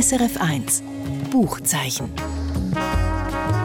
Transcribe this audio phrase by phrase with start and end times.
[0.00, 0.82] SRF 1
[1.32, 2.10] Buchzeichen.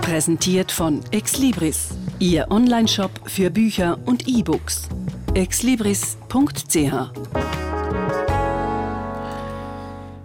[0.01, 4.89] Präsentiert von Exlibris, Ihr Onlineshop für Bücher und E-Books.
[5.35, 6.93] exlibris.ch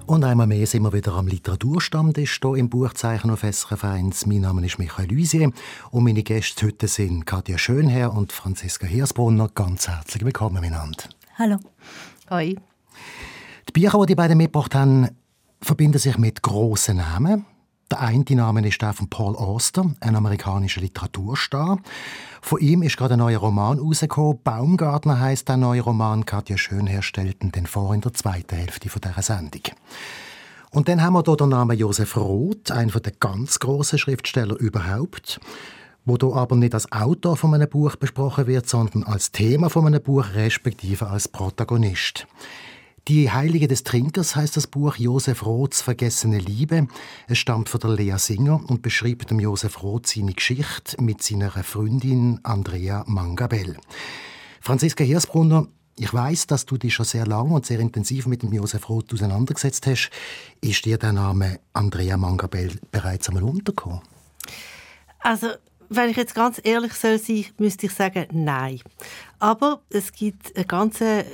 [0.06, 4.24] und einmal mehr sind wir wieder am Literaturstammtisch hier im Buchzeichen auf SRF 1.
[4.24, 5.52] Mein Name ist Michael Luisier
[5.90, 9.50] und meine Gäste heute sind Katja Schönherr und Franziska Hirsbrunner.
[9.54, 11.04] Ganz herzlich willkommen miteinander.
[11.38, 11.58] Hallo.
[12.30, 12.56] Hoi.
[13.68, 15.08] Die Bücher, die die beiden mitgebracht haben,
[15.60, 17.44] verbinden sich mit grossen Namen.
[17.90, 21.78] Der eine Name ist der von Paul Auster, ein amerikanischer Literaturstar.
[22.42, 24.40] Von ihm ist gerade ein neuer Roman rausgekommen.
[24.44, 26.26] Baumgartner heißt der neue Roman.
[26.26, 29.62] Katja Schönherr stellten den vor in der zweiten Hälfte dieser Sendung.
[30.70, 35.40] Und dann haben wir hier den Namen Josef Roth, einer der ganz grossen Schriftsteller überhaupt,
[36.04, 39.86] wo hier aber nicht als Autor von einem Buch besprochen wird, sondern als Thema von
[39.86, 42.26] einem Buch, respektive als Protagonist.
[43.08, 46.88] Die Heilige des Trinkers heißt das Buch Josef Roths Vergessene Liebe.
[47.26, 51.50] Es stammt von der Lea Singer und beschreibt dem Josef Roth seine Geschichte mit seiner
[51.50, 53.78] Freundin Andrea Mangabell.
[54.60, 58.52] Franziska Hirsbrunner, ich weiß, dass du dich schon sehr lange und sehr intensiv mit dem
[58.52, 60.10] Josef Roth auseinandergesetzt hast.
[60.60, 64.02] Ist dir der Name Andrea Mangabell bereits einmal untergekommen?
[65.20, 65.46] Also,
[65.88, 68.80] wenn ich jetzt ganz ehrlich soll sein, müsste ich sagen, nein.
[69.40, 71.24] Aber es gibt eine ganz äh,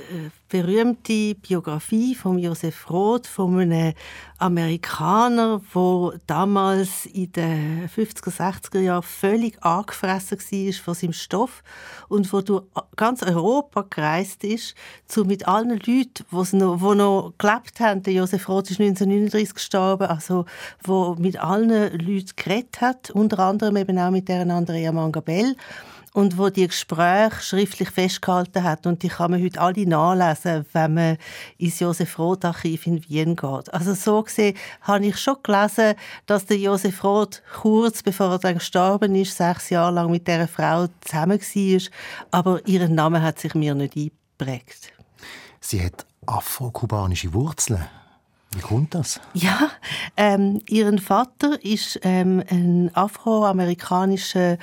[0.47, 3.93] berühmte Biografie von Josef Roth, von einem
[4.37, 11.63] Amerikaner, der damals in den 50er, 60er Jahren völlig angefressen war von seinem Stoff
[12.07, 12.63] und wo durch
[12.95, 14.75] ganz Europa gereist ist,
[15.07, 18.03] zu mit allen Leuten, die noch, die noch gelebt haben.
[18.03, 20.45] Der Josef Roth ist 1939 gestorben, also
[20.83, 25.55] wo mit allen Leuten geredet hat, unter anderem eben auch mit der Andrea Mangabell
[26.15, 28.87] und wo die Gespräche schriftlich festgehalten hat.
[28.87, 31.17] Und die kann man heute alle nachlesen, wenn man
[31.57, 33.73] ins Josef Roth Archiv in Wien geht.
[33.73, 38.55] Also so gesehen habe ich schon gelesen, dass der Josef Roth kurz bevor er dann
[38.55, 41.81] gestorben ist, sechs Jahre lang mit dieser Frau zusammen war.
[42.31, 44.93] Aber ihren Namen hat sich mir nicht eingeprägt.
[45.59, 47.85] Sie hat afro-kubanische Wurzeln.
[48.53, 49.19] Wie kommt das?
[49.33, 49.69] Ja,
[50.15, 54.57] ähm, ihren Vater ist ähm, ein afroamerikanischer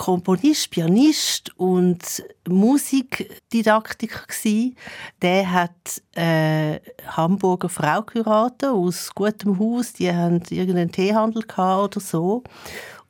[0.00, 4.74] Komponist, Pianist und Musikdidaktiker gsi.
[5.20, 9.92] Der hat äh, Hamburger Frau geheiratet aus gutem Haus.
[9.92, 12.42] Die haben irgendeinen Teehandel oder so.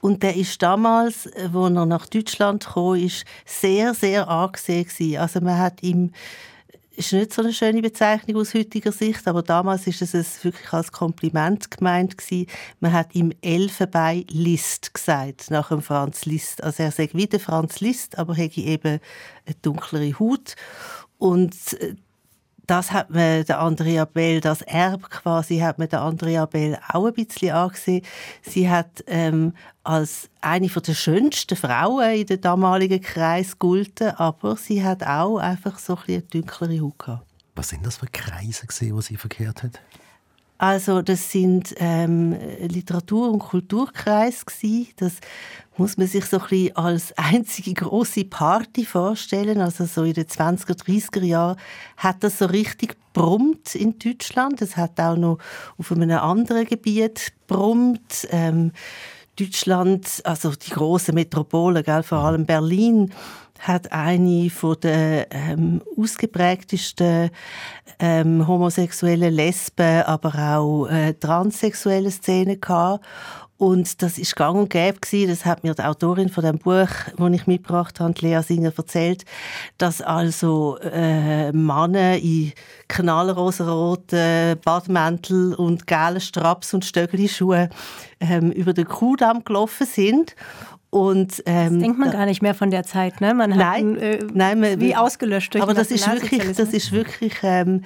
[0.01, 3.09] Und der ist damals, als er nach Deutschland kam,
[3.47, 5.17] sehr, sehr angesehen.
[5.19, 6.11] Also man hat ihm
[7.01, 10.93] ist nicht so eine schöne Bezeichnung aus heutiger Sicht, aber damals ist es wirklich als
[10.93, 12.47] Kompliment gemeint gewesen.
[12.81, 16.63] Man hat ihm Elfenbein Liszt gesagt, nach dem Franz Liszt.
[16.63, 19.01] Also er sagt wie der Franz Liszt, aber hätte eben
[19.47, 20.57] eine dunklere Haut.
[21.19, 21.95] Und äh,
[22.71, 27.07] das hat man der Andrea Bell, das Erb quasi, hat man der Andrea Bell auch
[27.07, 28.07] ein bisschen angesehen.
[28.43, 34.85] Sie hat ähm, als eine der schönsten Frauen in den damaligen Kreis gelten, aber sie
[34.85, 37.27] hat auch einfach so ein bisschen eine dunklere Haut gehabt.
[37.57, 39.81] Was sind das für Kreise, die sie verkehrt hat?
[40.61, 42.37] Also das sind ähm,
[42.69, 44.45] Literatur- und Kulturkreise
[44.99, 45.15] Das
[45.79, 49.63] muss man sich so ein bisschen als einzige große Party vorstellen.
[49.63, 51.57] Also so in den 20er, 30er Jahren
[51.97, 54.61] hat das so richtig brummt in Deutschland.
[54.61, 55.39] Es hat auch noch
[55.79, 58.29] auf einem anderen Gebiet brummt.
[58.31, 58.73] Ähm,
[59.39, 63.11] Deutschland, also die großen Metropolen, gell, vor allem Berlin,
[63.61, 67.31] hat eine von der ähm, ausgeprägtesten
[67.99, 73.05] ähm, homosexuellen Lesben, aber auch äh, transsexuelle Szenen gehabt.
[73.61, 75.29] Und das ist gang und gäbe gewesen.
[75.29, 76.89] Das hat mir die Autorin von dem Buch,
[77.19, 79.27] das ich mitgebracht habe, Lea Singer, erzählt,
[79.77, 82.55] dass also äh, Männer in
[82.89, 87.69] knallrosaroten Badmäntel und gelben Straps und Stöckelschuhen
[88.21, 90.35] ähm, über den Kuhdamm gelaufen sind
[90.91, 93.33] und, ähm, das denkt man gar nicht mehr von der Zeit, ne?
[93.33, 96.91] Man nein, hat äh, nein, man, wie ausgelöscht durch Aber das ist wirklich, das ist
[96.91, 97.83] wirklich ähm,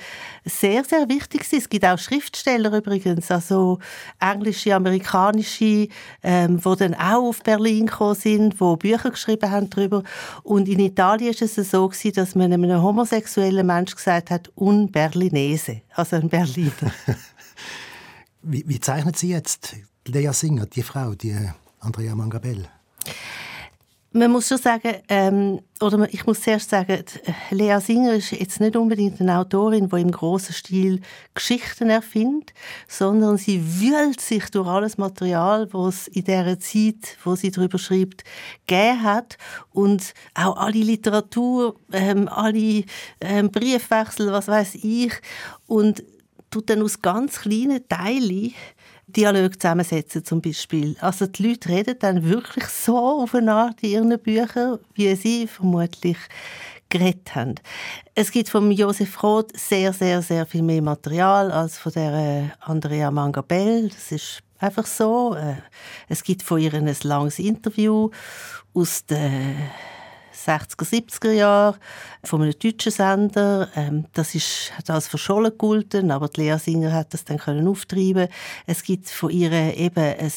[0.46, 1.46] sehr, sehr wichtig.
[1.52, 3.78] Es gibt auch Schriftsteller übrigens, also
[4.20, 5.88] englische, amerikanische,
[6.22, 10.02] ähm, wo dann auch auf Berlin gekommen sind, wo Bücher geschrieben haben darüber.
[10.42, 14.90] Und in Italien ist es so gewesen, dass man einem homosexuellen Mensch gesagt hat, un
[14.90, 16.72] Berlinese, also ein Berliner.
[18.42, 19.76] wie, wie zeichnet sie jetzt
[20.06, 21.36] Lea Singer, die Frau, die
[21.80, 22.66] Andrea Mangabell?
[24.16, 27.02] Man muss schon sagen, ähm, oder ich muss zuerst sagen,
[27.50, 31.00] Lea Singer ist jetzt nicht unbedingt eine Autorin, die im großen Stil
[31.34, 32.54] Geschichten erfindet,
[32.86, 37.76] sondern sie wühlt sich durch alles Material, was es in der Zeit, wo sie darüber
[37.76, 38.22] schreibt,
[38.68, 39.36] gegeben hat.
[39.72, 42.84] Und auch alle Literatur, ähm, alle
[43.20, 45.12] ähm, Briefwechsel, was weiß ich.
[45.66, 46.04] Und
[46.54, 48.54] tut dann aus ganz kleinen Teilen
[49.16, 50.96] Dialog zusammensetzen zum Beispiel.
[51.00, 55.46] Also die Leute reden dann wirklich so auf eine Art in ihren Büchern, wie sie
[55.46, 56.18] vermutlich
[56.88, 57.54] geredet haben.
[58.14, 62.42] Es gibt von Josef Roth sehr, sehr, sehr viel mehr Material als von der äh,
[62.60, 63.88] Andrea Mangabell.
[63.88, 65.34] Das ist einfach so.
[65.34, 65.56] Äh,
[66.08, 68.10] es gibt von ihr ein langes Interview
[68.74, 69.56] aus den
[70.44, 71.76] 60er, 70er Jahren
[72.22, 73.68] von einem deutschen Sender.
[73.74, 77.66] Ähm, das ist, hat als verschollen gegolten, aber die Lea Singer hat das dann können
[77.66, 78.28] auftreiben.
[78.66, 80.32] Es gibt von ihr eben ein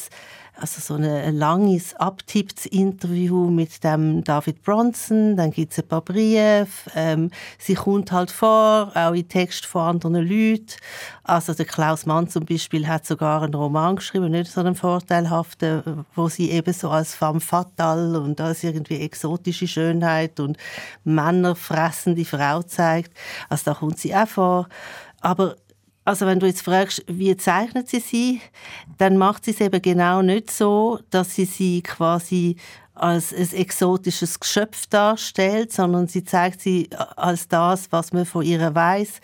[0.60, 6.00] also so ein langes, abtipptes Interview mit dem David Bronson, dann gibt es ein paar
[6.00, 10.74] Briefe, ähm, sie kommt halt vor, auch in Text von anderen Leuten.
[11.22, 16.04] Also der Klaus Mann zum Beispiel hat sogar einen Roman geschrieben, nicht so einen vorteilhaften,
[16.14, 20.56] wo sie eben so als femme fatale und als irgendwie exotische Schönheit und
[21.04, 23.12] männerfressende Frau zeigt.
[23.48, 24.68] Also da kommt sie auch vor.
[25.20, 25.56] Aber
[26.08, 28.40] also wenn du jetzt fragst, wie zeichnet sie sie,
[28.96, 32.56] dann macht sie es eben genau nicht so, dass sie sie quasi
[32.94, 38.74] als ein exotisches Geschöpf darstellt, sondern sie zeigt sie als das, was man von ihr
[38.74, 39.20] weiß.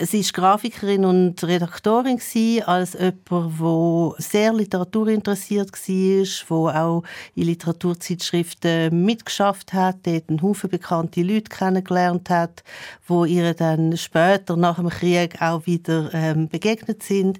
[0.00, 2.18] Sie ist Grafikerin und Redaktorin
[2.64, 7.02] als jemand, wo sehr literaturinteressiert war, wo auch
[7.34, 12.64] in Literaturzeitschriften mitgeschafft hat, dort einen Haufen bekannte Leute kennengelernt hat,
[13.06, 17.38] wo ihr dann später nach dem Krieg auch wieder ähm, begegnet sind.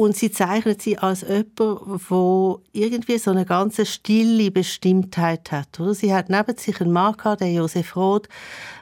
[0.00, 5.80] Und sie zeichnet sie als jemand, der irgendwie so eine ganz stille Bestimmtheit hat.
[5.80, 5.92] Oder?
[5.92, 8.28] Sie hat neben sich einen Mann gehabt, den Josef Roth,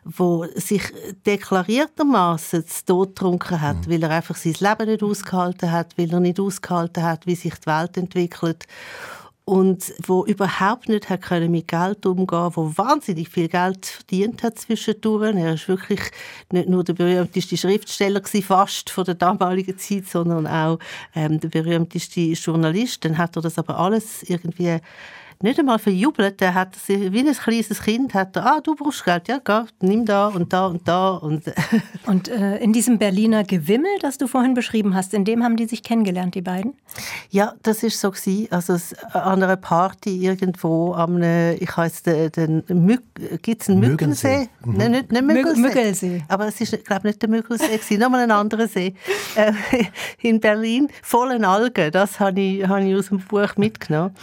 [0.05, 0.83] der sich
[1.25, 3.91] deklariertermaßen zu Tod getrunken hat, mhm.
[3.91, 7.55] weil er einfach sein Leben nicht ausgehalten hat, weil er nicht ausgehalten hat, wie sich
[7.55, 8.67] die Welt entwickelt
[9.47, 14.59] und wo überhaupt nicht hat können mit Geld umgehen, wo wahnsinnig viel Geld verdient hat
[14.59, 15.37] zwischendurch.
[15.37, 16.01] Er ist wirklich
[16.51, 20.81] nicht nur der berühmteste Schriftsteller gewesen, fast von der damaligen Zeit, sondern auch
[21.15, 23.05] ähm, der berühmteste Journalist.
[23.05, 24.81] Dann hat er das aber alles irgendwie
[25.43, 26.41] nicht einmal verjubelt.
[26.41, 30.05] Er hat wie ein kleines Kind hat er, ah, du brauchst Geld, ja, geh, nimm
[30.05, 31.11] da und da und da.
[31.11, 31.45] Und,
[32.07, 35.67] und äh, in diesem Berliner Gewimmel, das du vorhin beschrieben hast, in dem haben die
[35.67, 36.75] sich kennengelernt, die beiden?
[37.31, 38.49] Ja, das ist so gewesen.
[38.51, 38.77] Also
[39.13, 43.03] an einer Party irgendwo am, ich heiße den, den Müg,
[43.43, 44.49] gibt's einen Müggelsee?
[44.65, 44.77] Mhm.
[44.77, 45.61] Nein, nicht, nicht Müggelsee.
[45.61, 46.25] Müggelsee.
[46.29, 48.95] Aber es ist, glaube nicht der Müggelsee, gewesen, nochmal ein anderer See.
[49.37, 49.53] Äh,
[50.23, 54.15] in Berlin, vollen Algen, das habe ich, habe ich aus dem Buch mitgenommen.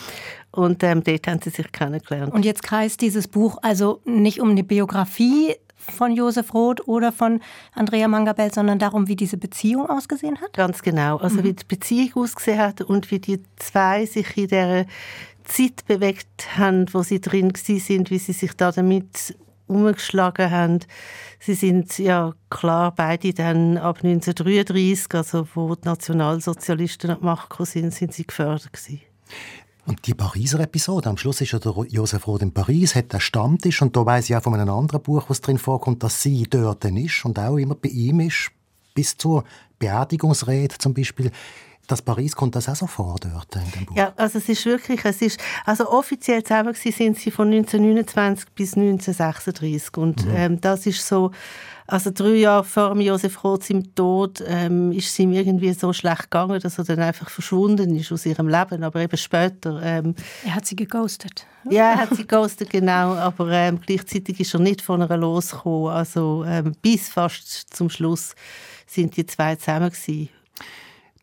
[0.53, 2.31] Und ähm, dort haben sie sich kennengelernt.
[2.31, 7.41] Und jetzt kreist dieses Buch also nicht um eine Biografie von Josef Roth oder von
[7.73, 10.53] Andrea Mangabell, sondern darum, wie diese Beziehung ausgesehen hat?
[10.53, 11.17] Ganz genau.
[11.17, 11.43] Also mhm.
[11.43, 14.85] wie die Beziehung ausgesehen hat und wie die zwei sich in der
[15.43, 19.35] Zeit bewegt haben, wo sie drin sind, wie sie sich da damit
[19.65, 20.79] umgeschlagen haben.
[21.39, 27.53] Sie sind ja klar beide dann ab 1933, also wo die Nationalsozialisten an die Macht
[27.65, 29.01] sind, sind sie gefördert gewesen.
[29.85, 33.19] Und die Pariser Episode, am Schluss ist ja der Josef Roth in Paris, hat einen
[33.19, 36.43] Stammtisch und da weiß ich auch von einem anderen Buch, was drin vorkommt, dass sie
[36.43, 38.51] dort ist und auch immer bei ihm ist,
[38.93, 39.43] bis zur
[39.79, 41.31] Beerdigungsrede zum Beispiel.
[41.87, 43.95] Das Paris kommt das auch so vor dort in dem Buch?
[43.95, 48.77] Ja, also es ist wirklich, es ist, also offiziell zusammen sind sie von 1929 bis
[48.77, 50.35] 1936 und mhm.
[50.35, 51.31] ähm, das ist so,
[51.85, 56.23] also drei Jahre vor Josef Roth im Tod ähm, ist es ihm irgendwie so schlecht
[56.23, 58.83] gegangen, dass er dann einfach verschwunden ist aus ihrem Leben.
[58.83, 59.81] Aber eben später...
[59.83, 60.15] Ähm,
[60.45, 61.45] er hat sie geghostet.
[61.69, 63.15] Ja, er hat sie geghostet, genau.
[63.15, 65.91] Aber ähm, gleichzeitig ist er nicht von ihr losgekommen.
[65.91, 68.33] Also ähm, bis fast zum Schluss
[68.87, 70.29] sind die zwei zusammen gewesen.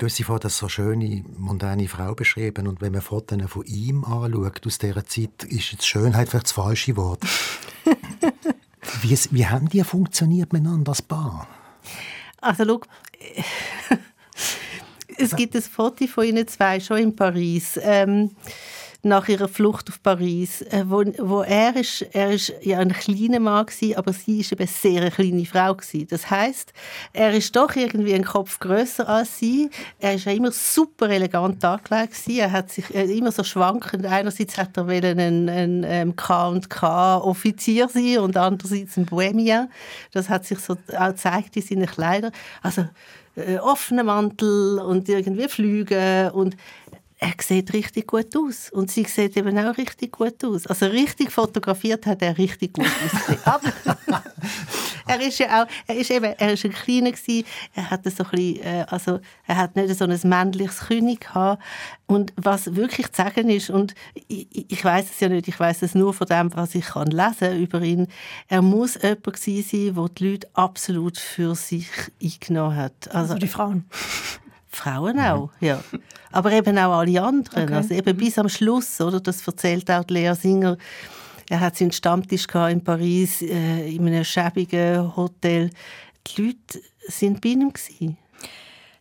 [0.00, 2.66] Du hast sie vorhin als so schöne, mondäne Frau beschrieben.
[2.66, 6.52] Und wenn man Fotos von ihm anschaut, aus dieser Zeit, ist jetzt Schönheit vielleicht das
[6.52, 7.22] falsche Wort.
[9.02, 11.46] Wie, wie haben die funktioniert miteinander, das Paar?
[12.40, 12.80] Also, schau,
[15.18, 17.78] es gibt ein Foto von ihnen zwei schon in Paris.
[17.82, 18.30] Ähm,
[19.02, 23.40] nach ihrer Flucht auf Paris, äh, wo, wo er ist, er ist ja ein kleiner
[23.40, 26.06] Mann gewesen, aber sie ist eben eine sehr kleine Frau gewesen.
[26.08, 26.72] Das heißt,
[27.12, 29.70] er ist doch irgendwie ein Kopf größer als sie.
[29.98, 32.40] Er ist ja immer super elegant angelegt gewesen.
[32.40, 34.04] Er hat sich äh, immer so schwankend.
[34.04, 39.70] Einerseits hat er einen, einen, einen ähm, K&K Offizier sein und andererseits ein Bohemian.
[40.12, 42.32] Das hat sich so auch gezeigt in seinen Kleidern.
[42.62, 42.86] Also
[43.36, 46.56] äh, offene Mantel und irgendwie Flüge und
[47.22, 48.70] er sieht richtig gut aus.
[48.70, 50.66] Und sie sieht eben auch richtig gut aus.
[50.66, 53.38] Also richtig fotografiert hat er richtig gut ausgesehen.
[53.44, 53.72] Aber
[55.06, 58.24] er ist ja auch, er ist eben, er ist ein kleiner gewesen, er hatte so
[58.24, 61.62] ein bisschen, äh, also er hat nicht so ein männliches König gehabt.
[62.06, 63.94] Und was wirklich zu sagen ist, und
[64.26, 67.08] ich, ich weiß es ja nicht, ich weiß es nur von dem, was ich kann
[67.08, 68.08] lesen über ihn,
[68.48, 71.86] er muss jemand gewesen sein, der die Leute absolut für sich
[72.22, 73.08] eingenommen hat.
[73.08, 73.84] Also, also die Frauen.
[74.70, 75.82] Frauen auch, ja.
[76.32, 77.64] Aber eben auch alle anderen.
[77.64, 77.74] Okay.
[77.74, 79.20] Also eben bis am Schluss, oder?
[79.20, 80.76] Das erzählt auch Lea Singer.
[81.48, 85.70] Er hat seinen Stammtisch in Paris, äh, in einem schäbigen Hotel.
[86.26, 87.72] Die Leute sind bei ihm.
[87.72, 88.16] Gewesen.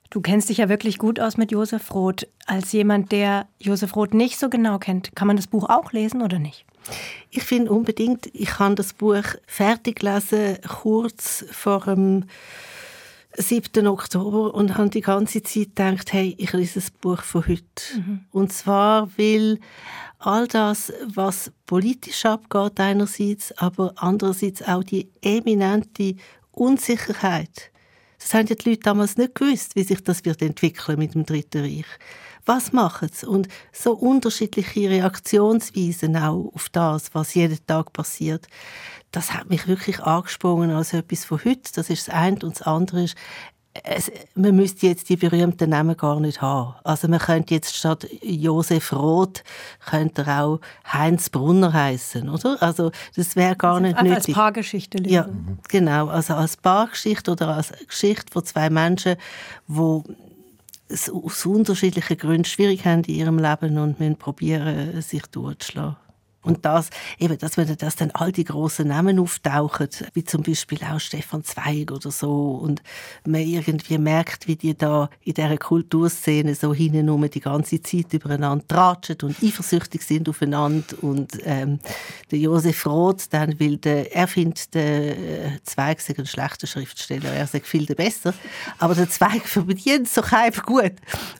[0.10, 2.28] Du kennst dich ja wirklich gut aus mit Josef Roth.
[2.48, 6.24] Als jemand, der Josef Roth nicht so genau kennt, kann man das Buch auch lesen
[6.24, 6.66] oder nicht?
[7.30, 12.26] Ich finde unbedingt, ich kann das Buch fertig lesen, kurz vor dem
[13.42, 13.88] 7.
[13.88, 17.64] Oktober und habe die ganze Zeit gedacht, hey, ich lese das Buch von heute.
[17.96, 18.26] Mhm.
[18.32, 19.60] Und zwar, weil
[20.20, 26.16] all das, was politisch abgeht einerseits, aber andererseits auch die eminente
[26.52, 27.72] Unsicherheit.
[28.20, 31.26] Das haben ja die Leute damals nicht gewusst, wie sich das wird entwickeln mit dem
[31.26, 31.86] Dritten Reich.
[32.50, 33.28] Was machen sie?
[33.28, 38.48] Und so unterschiedliche Reaktionsweisen auch auf das, was jeden Tag passiert
[39.12, 41.72] das hat mich wirklich angesprungen als etwas von heute.
[41.76, 42.38] Das ist das eine.
[42.44, 43.16] Und das andere ist,
[43.84, 46.76] es, man müsste jetzt die berühmten Namen gar nicht haben.
[46.84, 49.44] Also man könnte jetzt statt Josef Roth
[49.86, 50.60] könnte er auch
[50.92, 52.62] Heinz Brunner heißen, oder?
[52.62, 54.16] Also das wäre gar also nicht nötig.
[54.16, 55.14] Als Paargeschichte lesen.
[55.14, 55.30] Ja,
[55.68, 56.08] genau.
[56.08, 59.16] Also als Paargeschichte oder als Geschichte von zwei Menschen,
[59.68, 60.04] wo
[60.92, 65.98] aus unterschiedlichen Gründen schwierig haben in ihrem Leben und müssen probieren, sich durchzuschlagen.
[66.42, 70.80] Und das, eben, dass wenn das dann all die großen Namen auftauchen, wie zum Beispiel
[70.84, 72.82] auch Stefan Zweig oder so, und
[73.26, 78.66] man irgendwie merkt, wie die da in dieser Kulturszene so hinten die ganze Zeit übereinander
[78.68, 80.86] tratschen und eifersüchtig sind aufeinander.
[81.02, 81.80] Und ähm,
[82.32, 87.34] der Josef Roth dann will, der, er findet, der äh, Zweig sei ein schlechter Schriftsteller,
[87.34, 88.34] er sagt viel besser,
[88.78, 90.94] aber der Zweig verdient so halb gut.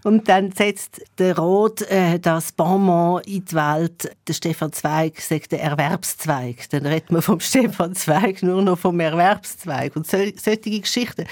[0.04, 5.22] Und dann setzt der Roth äh, das Bonbon in die Welt, der Stefan Zweig Zweig
[5.22, 6.68] sagt der Erwerbszweig.
[6.72, 9.96] Dann redet man vom Stefan Zweig nur noch vom Erwerbszweig.
[9.96, 10.34] Und solche
[10.82, 11.26] Geschichten.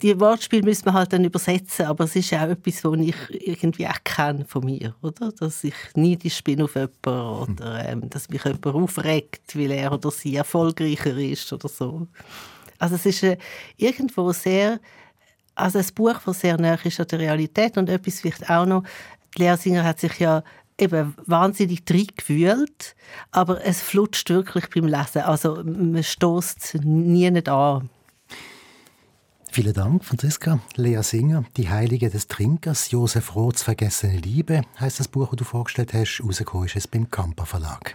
[0.00, 3.86] Die Wortspiele müssen wir halt dann übersetzen, aber es ist auch etwas, was ich irgendwie
[3.86, 5.30] auch kenne von mir, oder?
[5.32, 10.10] Dass ich neidisch bin auf jemanden oder ähm, dass mich jemand aufregt, weil er oder
[10.10, 12.06] sie erfolgreicher ist oder so.
[12.78, 13.36] Also es ist äh,
[13.76, 14.80] irgendwo sehr,
[15.54, 18.84] also ein Buch, das sehr nah ist an der Realität und etwas vielleicht auch noch,
[19.36, 20.42] die Lehrsinger hat sich ja
[20.78, 22.94] eben wahnsinnig drin gewühlt,
[23.30, 25.22] aber es flutscht wirklich beim Lesen.
[25.22, 27.88] Also man stößt nie nicht an.
[29.50, 30.60] Vielen Dank, Franziska.
[30.74, 35.44] Lea Singer, Die Heilige des Trinkers, Josef Roths Vergessene Liebe, heißt das Buch, das du
[35.44, 36.20] vorgestellt hast.
[36.22, 37.94] Rausgekommen ist es beim Kamper Verlag.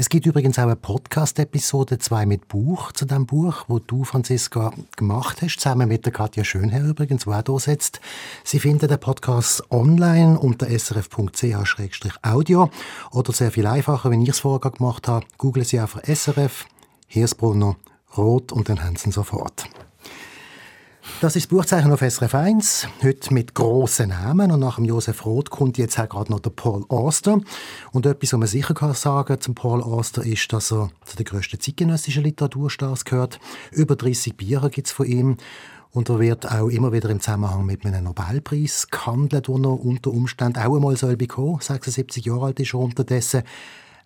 [0.00, 4.72] Es gibt übrigens auch eine Podcast-Episode «Zwei mit Buch» zu dem Buch, wo du, Franziska,
[4.96, 8.00] gemacht hast, zusammen mit der Katja Schönherr übrigens, die auch hier sitzt.
[8.42, 12.70] Sie finden den Podcast online unter srf.ch-audio
[13.10, 16.64] oder sehr viel einfacher, wenn ich es vorher gemacht habe, googeln Sie einfach SRF,
[17.06, 17.76] Hirsbrunner,
[18.16, 19.66] Rot und dann haben sofort.
[21.20, 24.50] Das ist das Buchzeichen auf SRF 1, heute mit grossen Namen.
[24.50, 27.40] Und nach dem Josef Roth kommt jetzt auch gerade noch der Paul Auster.
[27.92, 31.24] Und etwas, was man sicher kann sagen zum Paul Auster, ist, dass er zu den
[31.24, 33.38] grössten zeitgenössischen Literaturstars gehört.
[33.70, 35.36] Über 30 Bücher gibt es von ihm.
[35.92, 40.10] Und er wird auch immer wieder im Zusammenhang mit einem Nobelpreis gehandelt, den er unter
[40.10, 41.60] Umständen auch einmal soll bekommen.
[41.60, 43.42] 76 Jahre alt ist er unterdessen.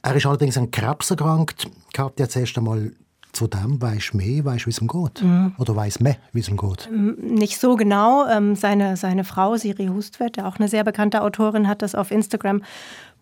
[0.03, 1.69] Er ist allerdings an Krebs erkrankt.
[1.93, 2.93] Ich habe jetzt erst einmal
[3.35, 5.23] zu dem weisst mehr, weisst, wie es ihm geht?
[5.23, 5.55] Mhm.
[5.59, 6.89] Oder weiß mehr, wie es ihm geht?
[6.91, 8.27] Nicht so genau.
[8.27, 12.63] Ähm, seine, seine Frau, Siri Hustvedt, auch eine sehr bekannte Autorin, hat das auf Instagram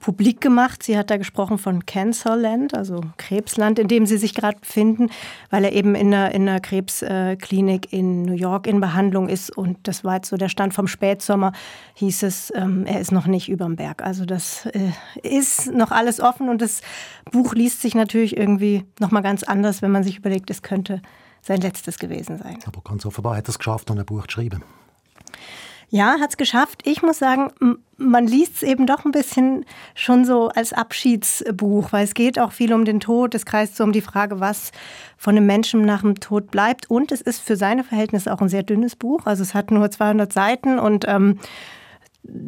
[0.02, 0.82] publik gemacht.
[0.82, 5.08] Sie hat da gesprochen von Cancerland, also Krebsland, in dem sie sich gerade befinden,
[5.48, 9.56] weil er eben in einer, in einer Krebsklinik in New York in Behandlung ist.
[9.56, 11.52] Und das war jetzt so der Stand vom Spätsommer,
[11.94, 14.02] hieß es, ähm, er ist noch nicht überm Berg.
[14.02, 14.90] Also das äh,
[15.22, 16.82] ist noch alles offen und das
[17.30, 21.00] Buch liest sich natürlich irgendwie noch mal ganz anders, wenn man sich überlegt, es könnte
[21.40, 22.58] sein letztes gewesen sein.
[22.66, 24.62] Aber ganz offenbar hat er es geschafft, noch ein Buch zu schreiben.
[25.94, 26.80] Ja, hat es geschafft.
[26.86, 27.50] Ich muss sagen,
[27.98, 32.52] man liest es eben doch ein bisschen schon so als Abschiedsbuch, weil es geht auch
[32.52, 33.34] viel um den Tod.
[33.34, 34.72] Es kreist so um die Frage, was
[35.18, 36.90] von einem Menschen nach dem Tod bleibt.
[36.90, 39.26] Und es ist für seine Verhältnisse auch ein sehr dünnes Buch.
[39.26, 41.38] Also es hat nur 200 Seiten und ähm,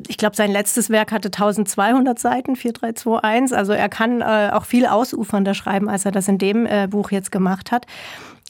[0.08, 3.54] ich glaube, sein letztes Werk hatte 1200 Seiten, 4321.
[3.54, 7.10] Also er kann äh, auch viel ausufernder schreiben, als er das in dem äh, Buch
[7.10, 7.84] jetzt gemacht hat.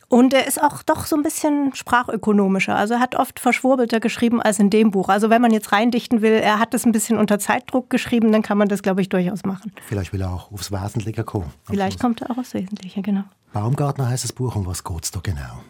[0.09, 2.77] Und er ist auch doch so ein bisschen sprachökonomischer.
[2.77, 5.09] Also er hat oft verschwurbelter geschrieben als in dem Buch.
[5.09, 8.43] Also wenn man jetzt reindichten will, er hat das ein bisschen unter Zeitdruck geschrieben, dann
[8.43, 9.73] kann man das, glaube ich, durchaus machen.
[9.87, 11.53] Vielleicht will er auch aufs Wesentliche kommen.
[11.65, 13.25] Vielleicht kommt er auch aufs Wesentliche, genau.
[13.55, 14.57] Baumgartner heißt das Buch.
[14.57, 15.63] Um was geht es da genau?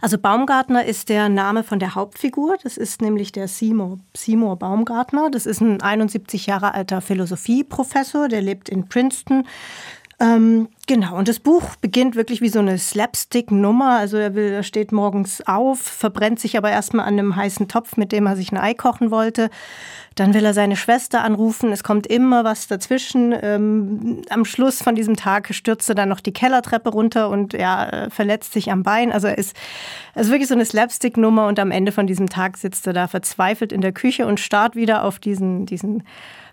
[0.00, 2.56] Also Baumgartner ist der Name von der Hauptfigur.
[2.60, 5.30] Das ist nämlich der Seymour, Seymour Baumgartner.
[5.30, 9.46] Das ist ein 71 Jahre alter Philosophieprofessor, der lebt in Princeton
[10.20, 13.98] ähm, genau, und das Buch beginnt wirklich wie so eine Slapstick-Nummer.
[13.98, 17.96] Also er, will, er steht morgens auf, verbrennt sich aber erstmal an einem heißen Topf,
[17.96, 19.48] mit dem er sich ein Ei kochen wollte.
[20.16, 21.70] Dann will er seine Schwester anrufen.
[21.70, 23.32] Es kommt immer was dazwischen.
[23.40, 27.92] Ähm, am Schluss von diesem Tag stürzt er dann noch die Kellertreppe runter und er
[27.92, 29.12] äh, verletzt sich am Bein.
[29.12, 29.54] Also er ist,
[30.16, 33.06] er ist wirklich so eine Slapstick-Nummer und am Ende von diesem Tag sitzt er da
[33.06, 36.02] verzweifelt in der Küche und starrt wieder auf diesen, diesen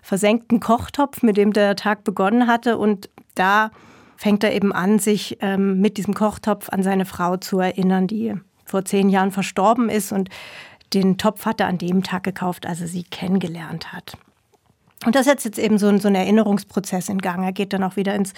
[0.06, 2.78] versenkten Kochtopf, mit dem der Tag begonnen hatte.
[2.78, 3.72] Und da
[4.16, 8.34] fängt er eben an, sich ähm, mit diesem Kochtopf an seine Frau zu erinnern, die
[8.64, 10.12] vor zehn Jahren verstorben ist.
[10.12, 10.28] Und
[10.94, 14.16] den Topf hat er an dem Tag gekauft, als er sie kennengelernt hat.
[15.04, 17.42] Und das setzt jetzt eben so, ein, so einen Erinnerungsprozess in Gang.
[17.42, 18.32] Er geht dann auch wieder ins,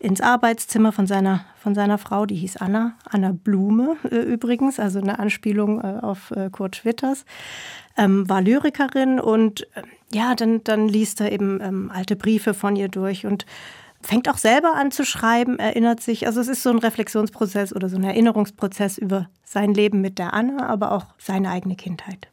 [0.00, 4.98] ins Arbeitszimmer von seiner, von seiner Frau, die hieß Anna, Anna Blume äh, übrigens, also
[4.98, 7.24] eine Anspielung äh, auf äh, Kurt Schwitters,
[7.96, 12.76] ähm, war Lyrikerin und äh, ja, dann, dann liest er eben ähm, alte Briefe von
[12.76, 13.46] ihr durch und
[14.02, 16.26] fängt auch selber an zu schreiben, erinnert sich.
[16.26, 20.34] Also es ist so ein Reflexionsprozess oder so ein Erinnerungsprozess über sein Leben mit der
[20.34, 22.28] Anna, aber auch seine eigene Kindheit.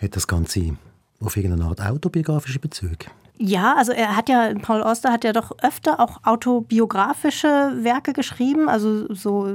[0.00, 0.76] Hat das Ganze
[1.20, 3.06] auf irgendeine Art autobiografische Bezüge?
[3.42, 8.68] Ja, also er hat ja, Paul Auster hat ja doch öfter auch autobiografische Werke geschrieben.
[8.68, 9.48] Also so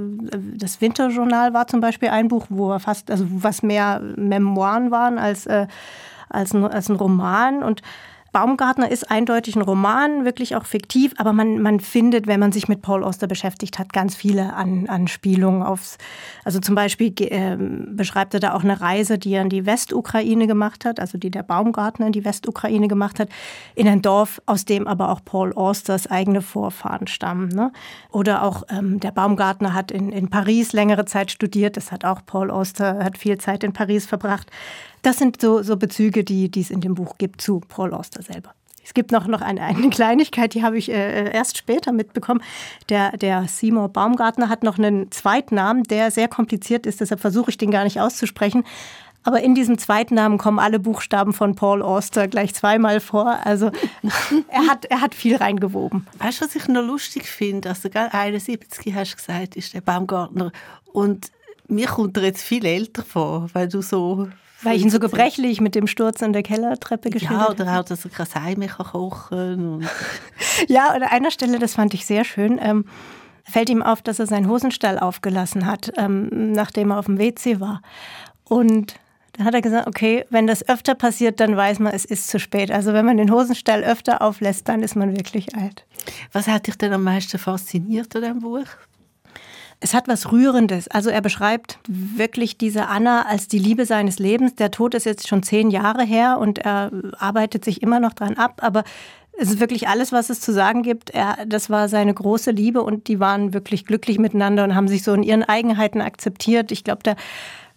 [0.55, 5.19] das Winterjournal war zum Beispiel ein Buch, wo er fast, also was mehr Memoiren waren
[5.19, 5.67] als, äh,
[6.29, 7.63] als, ein, als ein Roman.
[7.63, 7.81] Und
[8.35, 12.67] Baumgartner ist eindeutig ein Roman, wirklich auch fiktiv, aber man, man findet, wenn man sich
[12.67, 15.97] mit Paul Auster beschäftigt hat, ganz viele An Anspielungen aufs.
[16.43, 20.47] Also zum Beispiel äh, beschreibt er da auch eine Reise, die er in die Westukraine
[20.47, 23.29] gemacht hat, also die der Baumgartner in die Westukraine gemacht hat,
[23.73, 27.47] in ein Dorf, aus dem aber auch Paul Austers eigene Vorfahren stammen.
[27.47, 27.71] Ne?
[28.11, 32.19] Oder auch ähm, der Baumgartner hat in, in Paris längere Zeit studiert, das hat auch
[32.25, 34.51] Paul Auster, hat viel Zeit in Paris verbracht.
[35.05, 38.23] Das sind so, so Bezüge, die, die es in dem Buch gibt zu Paul Auster
[38.23, 38.55] selber.
[38.83, 42.41] Es gibt noch, noch eine, eine Kleinigkeit, die habe ich äh, erst später mitbekommen.
[42.89, 47.57] Der, der Seymour Baumgartner hat noch einen Zweitnamen, der sehr kompliziert ist, deshalb versuche ich
[47.59, 48.63] den gar nicht auszusprechen.
[49.21, 53.39] Aber in diesem Zweitnamen kommen alle Buchstaben von Paul Auster gleich zweimal vor.
[53.43, 53.69] Also
[54.47, 56.07] er hat, er hat viel reingewoben.
[56.17, 57.69] Weißt du, was ich noch lustig finde?
[57.69, 60.51] Also, 71 hast du gesagt, ist der Baumgartner.
[60.91, 61.31] Und
[61.67, 64.29] mir kommt er jetzt viel älter vor, weil du so
[64.61, 67.59] weil ich ihn so gebrechlich mit dem Sturz in der Kellertreppe geschildert.
[67.59, 69.89] Ja, oder auch, dass er kein Ei mehr kochen kann.
[70.67, 72.85] ja, an einer Stelle, das fand ich sehr schön, ähm,
[73.43, 77.59] fällt ihm auf, dass er seinen Hosenstall aufgelassen hat, ähm, nachdem er auf dem WC
[77.59, 77.81] war.
[78.43, 78.95] Und
[79.33, 82.39] dann hat er gesagt, okay, wenn das öfter passiert, dann weiß man, es ist zu
[82.39, 82.71] spät.
[82.71, 85.85] Also wenn man den Hosenstall öfter auflässt, dann ist man wirklich alt.
[86.31, 88.65] Was hat dich denn am meisten fasziniert an diesem Buch?
[89.85, 90.87] Es hat was Rührendes.
[90.87, 94.55] Also er beschreibt wirklich diese Anna als die Liebe seines Lebens.
[94.55, 98.33] Der Tod ist jetzt schon zehn Jahre her und er arbeitet sich immer noch dran
[98.33, 98.83] ab, aber
[99.37, 101.11] es ist wirklich alles, was es zu sagen gibt.
[101.11, 105.03] Er, das war seine große Liebe und die waren wirklich glücklich miteinander und haben sich
[105.03, 106.71] so in ihren Eigenheiten akzeptiert.
[106.71, 107.13] Ich glaube, da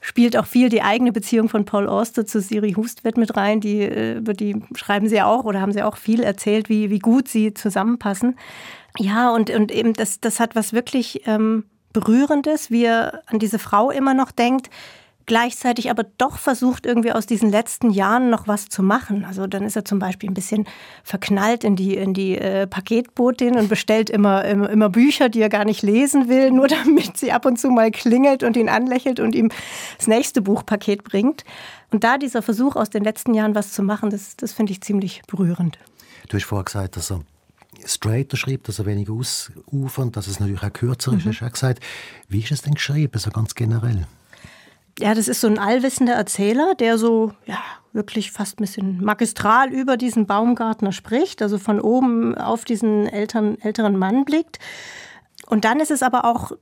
[0.01, 3.61] spielt auch viel die eigene Beziehung von Paul Auster zu Siri Hustvedt mit rein.
[3.61, 7.01] Die, äh, über die schreiben sie auch oder haben sie auch viel erzählt, wie, wie
[7.01, 8.39] gut sie zusammenpassen.
[8.97, 13.59] Ja, und, und eben das, das hat was wirklich ähm, Berührendes, wie er an diese
[13.59, 14.71] Frau immer noch denkt,
[15.29, 19.25] gleichzeitig aber doch versucht, irgendwie aus diesen letzten Jahren noch was zu machen.
[19.25, 20.67] Also dann ist er zum Beispiel ein bisschen
[21.05, 25.51] verknallt in die, in die äh, Paketbotin und bestellt immer, immer, immer, Bücher, die er
[25.51, 29.21] gar nicht lesen will, nur damit sie ab und zu mal klingelt und ihn anlächelt
[29.21, 29.51] und ihm
[29.99, 31.45] das nächste Buchpaket bringt.
[31.93, 34.81] Und da dieser Versuch, aus den letzten Jahren was zu machen, das, das finde ich
[34.81, 35.79] ziemlich berührend.
[36.29, 37.21] Du hast vorher gesagt, dass er
[37.85, 41.31] straighter schreibt, dass er weniger ausufern, dass es natürlich auch kürzer ist, mhm.
[41.31, 41.85] hast du auch gesagt.
[42.29, 44.07] Wie ist es denn geschrieben, so ganz generell?
[44.99, 47.59] Ja, das ist so ein allwissender Erzähler, der so, ja,
[47.93, 53.61] wirklich fast ein bisschen magistral über diesen Baumgartner spricht, also von oben auf diesen älteren,
[53.61, 54.59] älteren Mann blickt.
[55.47, 56.53] Und dann ist es aber auch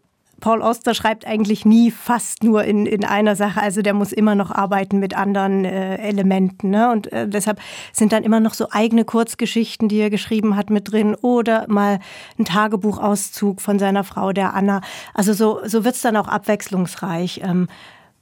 [0.41, 3.61] Paul Oster schreibt eigentlich nie fast nur in, in einer Sache.
[3.61, 6.71] Also der muss immer noch arbeiten mit anderen äh, Elementen.
[6.71, 6.91] Ne?
[6.91, 7.61] Und äh, deshalb
[7.93, 11.15] sind dann immer noch so eigene Kurzgeschichten, die er geschrieben hat, mit drin.
[11.15, 12.01] Oder mal
[12.39, 14.83] ein Tagebuchauszug von seiner Frau, der Anna.
[15.15, 17.69] Also so, so wird es dann auch abwechslungsreich, ähm,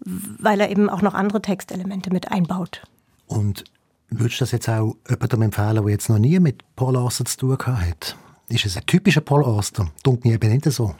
[0.00, 2.82] weil er eben auch noch andere Textelemente mit einbaut.
[3.26, 3.64] Und
[4.08, 7.38] würdest du das jetzt auch jemandem empfehlen, der jetzt noch nie mit Paul Auster zu
[7.38, 8.16] tun hat?
[8.48, 9.90] Ist es ein typischer Paul Auster?
[10.02, 10.94] Dunkel eben nicht so.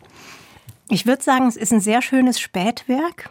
[0.89, 3.31] Ich würde sagen, es ist ein sehr schönes Spätwerk.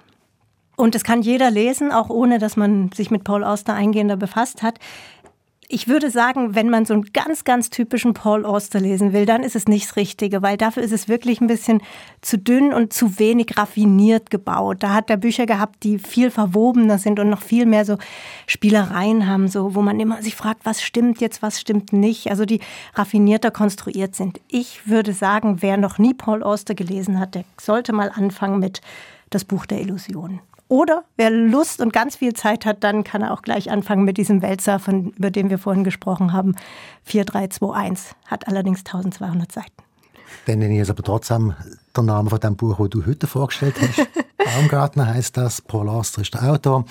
[0.76, 4.64] Und es kann jeder lesen, auch ohne dass man sich mit Paul Auster eingehender befasst
[4.64, 4.80] hat.
[5.76, 9.42] Ich würde sagen, wenn man so einen ganz, ganz typischen Paul Auster lesen will, dann
[9.42, 11.82] ist es nicht das Richtige, weil dafür ist es wirklich ein bisschen
[12.22, 14.78] zu dünn und zu wenig raffiniert gebaut.
[14.82, 17.98] Da hat er Bücher gehabt, die viel verwobener sind und noch viel mehr so
[18.46, 22.46] Spielereien haben, so, wo man immer sich fragt, was stimmt jetzt, was stimmt nicht, also
[22.46, 22.60] die
[22.94, 24.42] raffinierter konstruiert sind.
[24.50, 28.82] Ich würde sagen, wer noch nie Paul Auster gelesen hat, der sollte mal anfangen mit
[29.32, 30.40] das Buch der Illusionen.
[30.68, 34.18] Oder wer Lust und ganz viel Zeit hat, dann kann er auch gleich anfangen mit
[34.18, 36.56] diesem Wälzer, von, über den wir vorhin gesprochen haben.
[37.04, 39.84] 4321 hat allerdings 1200 Seiten.
[40.46, 41.54] Dann nenne ich jetzt aber trotzdem
[41.96, 44.08] den Namen von dem Buch, das du heute vorgestellt hast.
[44.38, 45.62] Baumgartner heißt das.
[45.62, 46.86] Paul Auster ist der Autor.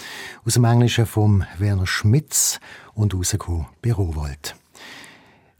[0.47, 2.61] Aus dem Englischen von Werner Schmitz
[2.95, 4.55] und rausgekommen bei Rowold.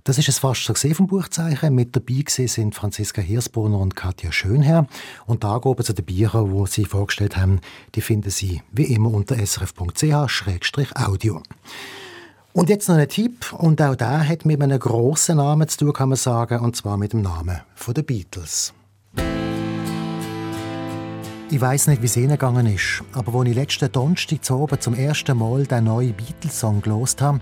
[0.05, 1.77] Das ist es fast so gesehen vom Buchzeichen.
[1.77, 4.89] Mit dabei sind Franziska Hirsbrunner und Katja Schönherr.
[5.27, 7.61] Und da oben zu den Büchern, die sie vorgestellt haben,
[7.95, 11.41] die finden Sie wie immer unter srf.ch-audio.
[12.53, 15.93] Und jetzt noch ein Tipp, und auch der hat mit einem grossen Namen zu tun,
[15.93, 18.75] kann man sagen, und zwar mit dem Namen der Beatles.
[21.49, 24.81] Ich weiß nicht, wie es Ihnen gegangen ist, aber als ich letzten Donnerstag zu oben
[24.81, 27.39] zum ersten Mal den neuen Beatles-Song gelost habe,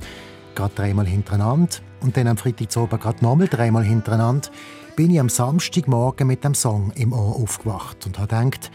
[0.55, 4.49] gerade dreimal hintereinander und dann am Freitag zu oben gerade nochmal dreimal hintereinander,
[4.97, 8.71] bin ich am Samstagmorgen mit dem Song im Ohr aufgewacht und habe gedacht,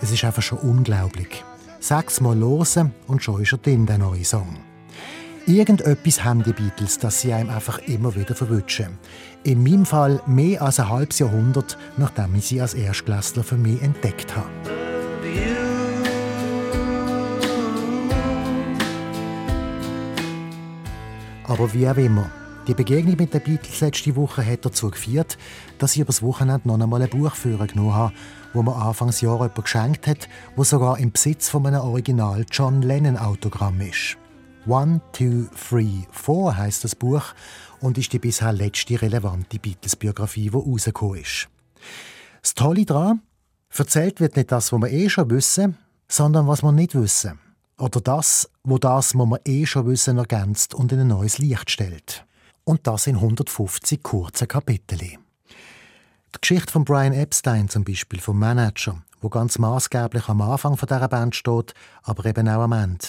[0.00, 1.44] es ist einfach schon unglaublich.
[1.80, 4.58] Sechsmal hören und schon ist er drin, der neue Song.
[5.46, 8.98] Irgendetwas haben die Beatles, das sie einem einfach immer wieder verwünschen.
[9.44, 13.80] In meinem Fall mehr als ein halbes Jahrhundert, nachdem ich sie als Erstklässler für mich
[13.80, 14.50] entdeckt habe.
[21.44, 22.28] Aber wie auch immer,
[22.66, 25.38] die Begegnung mit den Beatles letzte Woche hat dazu geführt,
[25.78, 28.14] dass ich übers Wochenende noch einmal ein Buch führen genommen habe,
[28.52, 33.16] wo mir Anfangsjahr jemand geschenkt hat, wo sogar im Besitz von einem Original John Lennon
[33.16, 34.16] Autogramm ist.
[34.66, 37.22] One, Two, Three, Four heißt das Buch
[37.80, 41.48] und ist die bisher letzte relevante Beatles-Biografie, die rausgekommen ist.
[42.42, 43.22] Das Tolle daran,
[43.76, 45.76] erzählt wird nicht das, was wir eh schon wissen,
[46.08, 47.38] sondern was wir nicht wissen.
[47.78, 51.70] Oder das, wo das, was wir eh schon wissen, ergänzt und in ein neues Licht
[51.70, 52.26] stellt.
[52.68, 55.18] Und das in 150 kurzen Kapiteln.
[56.34, 60.88] Die Geschichte von Brian Epstein zum Beispiel, vom Manager, wo ganz maßgeblich am Anfang von
[60.88, 63.06] dieser Band steht, aber eben auch am Ende.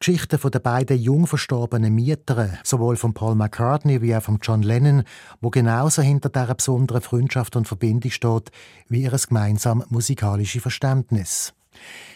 [0.00, 4.62] Geschichten von den beiden jung verstorbenen Mietern, sowohl von Paul McCartney wie auch von John
[4.62, 5.04] Lennon,
[5.40, 8.50] wo genauso hinter dieser besonderen Freundschaft und Verbindung steht,
[8.88, 11.54] wie ihr gemeinsames musikalisches Verständnis.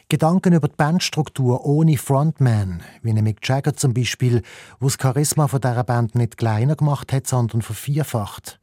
[0.08, 4.42] Gedanken über die Bandstruktur ohne Frontman, wie Mick Jagger zum Beispiel,
[4.78, 8.60] wo das Charisma von dieser Band nicht kleiner gemacht hat, sondern vervierfacht.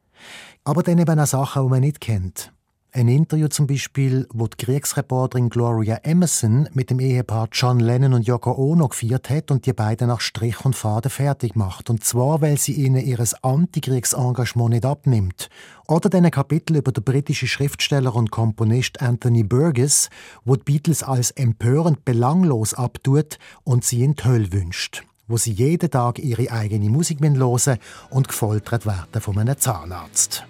[0.64, 2.54] Aber dann eben auch Sachen, die man nicht kennt.
[2.96, 8.28] Ein Interview zum Beispiel, wo die Kriegsreporterin Gloria Emerson mit dem Ehepaar John Lennon und
[8.28, 11.90] Yoko Ono geführt hat und die beiden nach Strich und Faden fertig macht.
[11.90, 15.50] Und zwar, weil sie ihnen ihr Antikriegsengagement nicht abnimmt.
[15.88, 20.12] Oder den Kapitel über den britischen Schriftsteller und Komponist Anthony Burgess,
[20.46, 25.54] wo die Beatles als empörend belanglos abtut und sie in die Hölle wünscht wo sie
[25.54, 27.80] jeden Tag ihre eigene Musik hören
[28.10, 30.46] und gefoltert werden von einem Zahnarzt.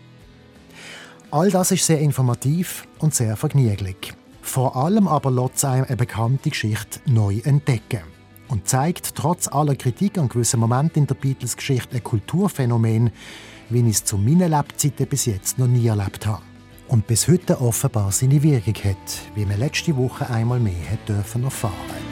[1.34, 4.13] All das ist sehr informativ und sehr vergnüglich.
[4.43, 8.02] Vor allem aber lässt es einem eine bekannte Geschichte neu entdecken
[8.50, 13.10] und zeigt trotz aller Kritik an gewissen Momenten in der Beatles-Geschichte ein Kulturphänomen,
[13.72, 16.43] wie ich es zu meinen Lebzeiten bis jetzt noch nie erlebt habe.
[16.88, 21.46] Und bis heute offenbar seine Wirkung hat, wie wir letzte Woche einmal mehr hat dürfen
[21.46, 22.03] erfahren.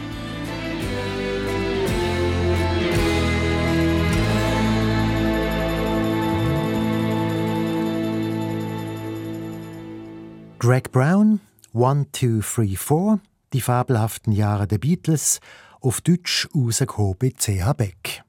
[10.62, 11.40] Greg Brown,
[11.74, 13.20] One, Two, Three, Four,
[13.52, 15.40] die fabelhaften Jahre der Beatles,
[15.80, 18.22] auf Deutsch rausgekommen bei CH Beck.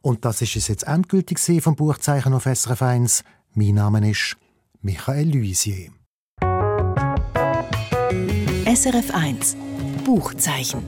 [0.00, 3.24] Und das ist es jetzt endgültig vom Buchzeichen auf SRF 1.
[3.52, 4.38] Mein Name ist
[4.80, 5.90] Michael Luisier.
[8.64, 9.54] SRF 1
[10.06, 10.82] Buchzeichen.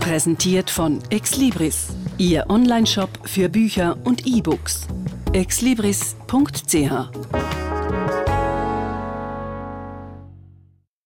[0.00, 4.86] Präsentiert von Exlibris, Ihr Onlineshop für Bücher und E-Books.
[5.34, 6.14] exlibris.ch